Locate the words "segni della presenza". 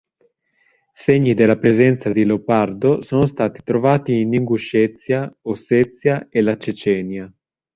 0.95-2.09